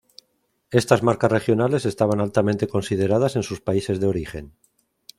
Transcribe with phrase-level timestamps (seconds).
[0.71, 4.53] Estas marcas regionales estaban altamente consideradas en sus países de origen.